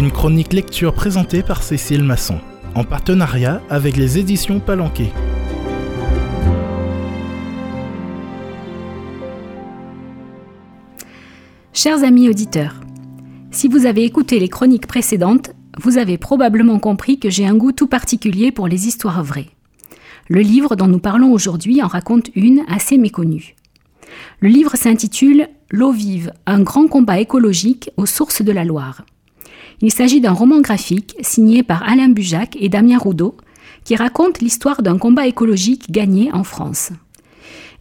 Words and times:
une 0.00 0.10
chronique 0.10 0.54
lecture 0.54 0.94
présentée 0.94 1.42
par 1.42 1.62
Cécile 1.62 2.02
Masson, 2.02 2.38
en 2.74 2.84
partenariat 2.84 3.60
avec 3.68 3.98
les 3.98 4.16
éditions 4.16 4.58
Palanquet. 4.58 5.12
Chers 11.74 12.02
amis 12.02 12.30
auditeurs, 12.30 12.80
si 13.50 13.68
vous 13.68 13.84
avez 13.84 14.04
écouté 14.04 14.38
les 14.40 14.48
chroniques 14.48 14.86
précédentes, 14.86 15.50
vous 15.76 15.98
avez 15.98 16.16
probablement 16.16 16.78
compris 16.78 17.20
que 17.20 17.28
j'ai 17.28 17.46
un 17.46 17.54
goût 17.54 17.72
tout 17.72 17.86
particulier 17.86 18.52
pour 18.52 18.68
les 18.68 18.88
histoires 18.88 19.22
vraies. 19.22 19.50
Le 20.28 20.40
livre 20.40 20.76
dont 20.76 20.88
nous 20.88 20.98
parlons 20.98 21.30
aujourd'hui 21.30 21.82
en 21.82 21.88
raconte 21.88 22.30
une 22.34 22.64
assez 22.68 22.96
méconnue. 22.96 23.54
Le 24.40 24.48
livre 24.48 24.76
s'intitule 24.76 25.48
L'eau 25.70 25.92
vive, 25.92 26.32
un 26.46 26.62
grand 26.62 26.88
combat 26.88 27.20
écologique 27.20 27.90
aux 27.98 28.06
sources 28.06 28.40
de 28.40 28.50
la 28.50 28.64
Loire. 28.64 29.04
Il 29.82 29.90
s'agit 29.90 30.20
d'un 30.20 30.32
roman 30.32 30.60
graphique 30.60 31.16
signé 31.20 31.62
par 31.62 31.88
Alain 31.88 32.08
Bujac 32.08 32.56
et 32.60 32.68
Damien 32.68 32.98
Roudot 32.98 33.36
qui 33.84 33.96
raconte 33.96 34.40
l'histoire 34.40 34.82
d'un 34.82 34.98
combat 34.98 35.26
écologique 35.26 35.90
gagné 35.90 36.30
en 36.32 36.44
France. 36.44 36.90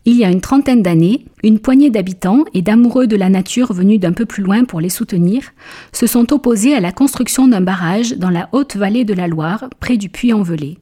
Il 0.05 0.15
y 0.15 0.23
a 0.23 0.31
une 0.31 0.39
trentaine 0.39 0.81
d'années, 0.81 1.25
une 1.43 1.59
poignée 1.59 1.89
d'habitants 1.89 2.45
et 2.53 2.61
d'amoureux 2.61 3.05
de 3.05 3.17
la 3.17 3.29
nature 3.29 3.73
venus 3.73 3.99
d'un 3.99 4.13
peu 4.13 4.25
plus 4.25 4.43
loin 4.43 4.63
pour 4.63 4.79
les 4.79 4.89
soutenir 4.89 5.51
se 5.91 6.07
sont 6.07 6.31
opposés 6.31 6.73
à 6.73 6.79
la 6.79 6.93
construction 6.93 7.49
d'un 7.49 7.59
barrage 7.59 8.13
dans 8.13 8.29
la 8.29 8.47
haute 8.53 8.77
vallée 8.77 9.03
de 9.03 9.13
la 9.13 9.27
Loire, 9.27 9.65
près 9.81 9.97
du 9.97 10.09
Puy-en-Velay. 10.09 10.77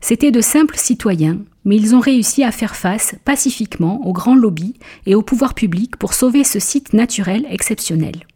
C'étaient 0.00 0.32
de 0.32 0.40
simples 0.40 0.76
citoyens, 0.76 1.38
mais 1.64 1.76
ils 1.76 1.94
ont 1.94 2.00
réussi 2.00 2.42
à 2.42 2.50
faire 2.50 2.74
face 2.74 3.14
pacifiquement 3.24 4.04
aux 4.04 4.12
grands 4.12 4.34
lobbies 4.34 4.74
et 5.06 5.14
au 5.14 5.22
pouvoir 5.22 5.54
public 5.54 5.96
pour 5.96 6.12
sauver 6.12 6.42
ce 6.42 6.58
site 6.58 6.92
naturel 6.92 7.46
exceptionnel. 7.48 8.26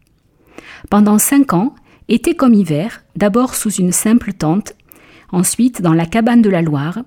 Pendant 0.88 1.18
cinq 1.18 1.52
ans, 1.52 1.74
été 2.08 2.34
comme 2.34 2.54
hiver, 2.54 3.02
d'abord 3.16 3.54
sous 3.54 3.72
une 3.72 3.92
simple 3.92 4.32
tente, 4.32 4.74
ensuite 5.32 5.82
dans 5.82 5.92
la 5.92 6.06
cabane 6.06 6.42
de 6.42 6.50
la 6.50 6.62
Loire, 6.62 7.00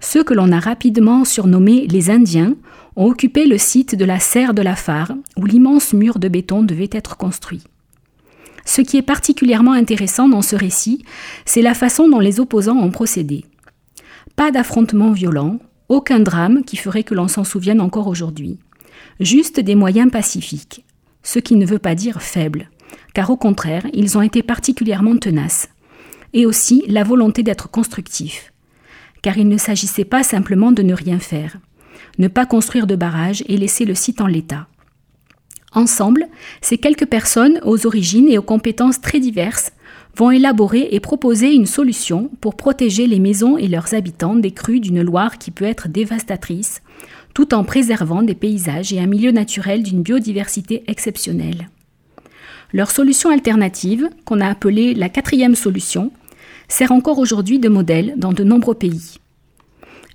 ceux 0.00 0.24
que 0.24 0.34
l'on 0.34 0.52
a 0.52 0.60
rapidement 0.60 1.24
surnommés 1.24 1.86
les 1.86 2.10
Indiens 2.10 2.54
ont 2.96 3.06
occupé 3.06 3.46
le 3.46 3.56
site 3.56 3.94
de 3.94 4.04
la 4.04 4.18
serre 4.18 4.52
de 4.52 4.62
la 4.62 4.76
Phare, 4.76 5.12
où 5.36 5.46
l'immense 5.46 5.92
mur 5.92 6.18
de 6.18 6.28
béton 6.28 6.62
devait 6.62 6.90
être 6.92 7.16
construit. 7.16 7.62
Ce 8.64 8.80
qui 8.80 8.96
est 8.96 9.02
particulièrement 9.02 9.72
intéressant 9.72 10.28
dans 10.28 10.42
ce 10.42 10.56
récit, 10.56 11.04
c'est 11.44 11.62
la 11.62 11.74
façon 11.74 12.08
dont 12.08 12.20
les 12.20 12.38
opposants 12.38 12.78
ont 12.78 12.90
procédé. 12.90 13.44
Pas 14.36 14.50
d'affrontement 14.50 15.12
violent, 15.12 15.58
aucun 15.88 16.20
drame 16.20 16.64
qui 16.64 16.76
ferait 16.76 17.02
que 17.02 17.14
l'on 17.14 17.28
s'en 17.28 17.44
souvienne 17.44 17.80
encore 17.80 18.06
aujourd'hui. 18.06 18.58
Juste 19.20 19.60
des 19.60 19.74
moyens 19.74 20.10
pacifiques, 20.10 20.84
ce 21.22 21.38
qui 21.38 21.56
ne 21.56 21.66
veut 21.66 21.78
pas 21.78 21.94
dire 21.94 22.22
faibles, 22.22 22.70
car 23.14 23.30
au 23.30 23.36
contraire, 23.36 23.86
ils 23.92 24.16
ont 24.16 24.22
été 24.22 24.42
particulièrement 24.42 25.16
tenaces. 25.16 25.68
Et 26.34 26.46
aussi 26.46 26.84
la 26.88 27.04
volonté 27.04 27.42
d'être 27.42 27.70
constructifs, 27.70 28.52
car 29.20 29.36
il 29.36 29.48
ne 29.48 29.58
s'agissait 29.58 30.04
pas 30.04 30.22
simplement 30.22 30.72
de 30.72 30.82
ne 30.82 30.94
rien 30.94 31.18
faire, 31.18 31.58
ne 32.18 32.28
pas 32.28 32.46
construire 32.46 32.86
de 32.86 32.96
barrage 32.96 33.44
et 33.48 33.56
laisser 33.56 33.84
le 33.84 33.94
site 33.94 34.20
en 34.20 34.26
l'état. 34.26 34.66
Ensemble, 35.74 36.26
ces 36.60 36.78
quelques 36.78 37.06
personnes 37.06 37.60
aux 37.64 37.86
origines 37.86 38.28
et 38.28 38.38
aux 38.38 38.42
compétences 38.42 39.00
très 39.00 39.20
diverses 39.20 39.72
vont 40.16 40.30
élaborer 40.30 40.88
et 40.90 41.00
proposer 41.00 41.54
une 41.54 41.66
solution 41.66 42.30
pour 42.40 42.56
protéger 42.56 43.06
les 43.06 43.18
maisons 43.18 43.56
et 43.56 43.68
leurs 43.68 43.94
habitants 43.94 44.36
des 44.36 44.50
crues 44.50 44.80
d'une 44.80 45.02
Loire 45.02 45.38
qui 45.38 45.50
peut 45.50 45.64
être 45.64 45.88
dévastatrice, 45.88 46.82
tout 47.32 47.54
en 47.54 47.64
préservant 47.64 48.22
des 48.22 48.34
paysages 48.34 48.92
et 48.92 49.00
un 49.00 49.06
milieu 49.06 49.32
naturel 49.32 49.82
d'une 49.82 50.02
biodiversité 50.02 50.84
exceptionnelle. 50.86 51.68
Leur 52.72 52.90
solution 52.90 53.30
alternative, 53.30 54.08
qu'on 54.24 54.40
a 54.40 54.48
appelée 54.48 54.94
la 54.94 55.08
quatrième 55.08 55.54
solution, 55.54 56.10
sert 56.68 56.92
encore 56.92 57.18
aujourd'hui 57.18 57.58
de 57.58 57.68
modèle 57.68 58.14
dans 58.16 58.32
de 58.32 58.44
nombreux 58.44 58.74
pays. 58.74 59.18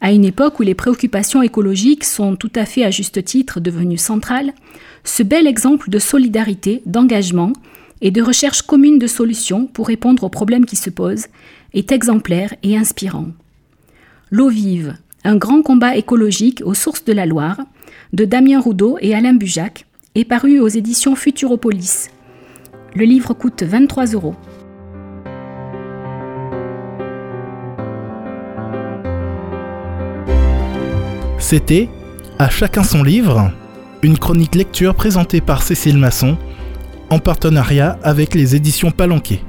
À 0.01 0.11
une 0.11 0.25
époque 0.25 0.59
où 0.59 0.63
les 0.63 0.75
préoccupations 0.75 1.41
écologiques 1.41 2.03
sont 2.03 2.35
tout 2.35 2.51
à 2.55 2.65
fait 2.65 2.83
à 2.83 2.91
juste 2.91 3.23
titre 3.23 3.59
devenues 3.59 3.97
centrales, 3.97 4.53
ce 5.03 5.23
bel 5.23 5.47
exemple 5.47 5.89
de 5.89 5.99
solidarité, 5.99 6.81
d'engagement 6.85 7.53
et 8.01 8.11
de 8.11 8.21
recherche 8.21 8.61
commune 8.61 8.99
de 8.99 9.07
solutions 9.07 9.65
pour 9.65 9.87
répondre 9.87 10.23
aux 10.23 10.29
problèmes 10.29 10.65
qui 10.65 10.75
se 10.75 10.89
posent 10.89 11.27
est 11.73 11.91
exemplaire 11.91 12.53
et 12.63 12.77
inspirant. 12.77 13.27
L'eau 14.29 14.49
vive, 14.49 14.95
un 15.23 15.35
grand 15.35 15.61
combat 15.61 15.95
écologique 15.95 16.61
aux 16.65 16.73
sources 16.73 17.05
de 17.05 17.13
la 17.13 17.25
Loire, 17.25 17.59
de 18.13 18.25
Damien 18.25 18.59
Roudot 18.59 18.97
et 19.01 19.15
Alain 19.15 19.33
Bujac, 19.33 19.85
est 20.15 20.25
paru 20.25 20.59
aux 20.59 20.67
éditions 20.67 21.15
Futuropolis. 21.15 22.09
Le 22.97 23.05
livre 23.05 23.35
coûte 23.35 23.61
23 23.61 24.07
euros. 24.13 24.33
C'était 31.37 31.89
À 32.39 32.49
chacun 32.49 32.81
son 32.81 33.03
livre, 33.03 33.51
une 34.01 34.17
chronique 34.17 34.55
lecture 34.55 34.95
présentée 34.95 35.41
par 35.41 35.61
Cécile 35.61 35.99
Masson 35.99 36.39
en 37.11 37.19
partenariat 37.19 37.99
avec 38.01 38.33
les 38.33 38.55
éditions 38.55 38.89
Palanquet. 38.89 39.41